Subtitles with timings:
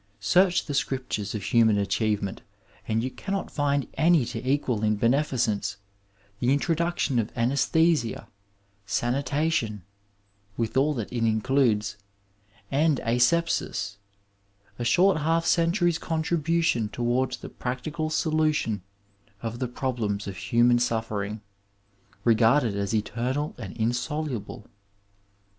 [0.19, 2.41] Search the scriptures of human achievement
[2.87, 5.77] and you cannot find any to equal in beneficence
[6.39, 8.27] the introduction of Anaesthesia,
[8.87, 9.83] Sanitation,
[10.57, 11.97] with all that it includes,
[12.71, 13.97] and Asepsis—
[14.79, 18.81] a short half centur^s contribution towards the practical solution
[19.43, 21.41] of the pro blems of human sufEering,
[22.23, 24.65] regarded as eternal and insolu ble.